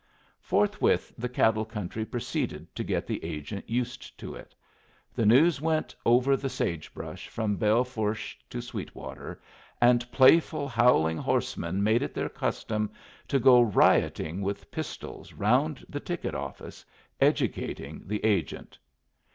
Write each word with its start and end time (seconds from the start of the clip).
Forthwith 0.41 1.13
the 1.15 1.29
cattle 1.29 1.63
country 1.63 2.05
proceeded 2.07 2.73
to 2.75 2.83
get 2.83 3.05
the 3.05 3.23
agent 3.23 3.69
used 3.69 4.17
to 4.17 4.33
it. 4.33 4.55
The 5.13 5.27
news 5.27 5.61
went 5.61 5.95
over 6.07 6.35
the 6.35 6.49
sage 6.49 6.91
brush 6.91 7.27
from 7.27 7.55
Belle 7.55 7.83
Fourche 7.83 8.35
to 8.49 8.63
Sweetwater, 8.63 9.39
and 9.79 10.11
playful, 10.11 10.67
howling 10.67 11.19
horsemen 11.19 11.83
made 11.83 12.01
it 12.01 12.15
their 12.15 12.29
custom 12.29 12.89
to 13.27 13.37
go 13.37 13.61
rioting 13.61 14.41
with 14.41 14.71
pistols 14.71 15.33
round 15.33 15.85
the 15.87 15.99
ticket 15.99 16.33
office, 16.33 16.83
educating 17.19 18.01
the 18.07 18.25
agent. 18.25 18.79